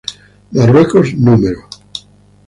Marruecos 0.53 1.09
núm. 1.23 1.43